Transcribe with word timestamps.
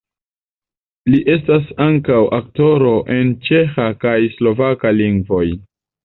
Li 1.13 1.17
estas 1.33 1.67
ankaŭ 1.83 2.17
aktoro 2.37 2.93
en 3.17 3.29
ĉeĥa 3.49 3.85
kaj 4.05 4.15
slovaka 4.37 4.95
lingvoj. 5.03 5.43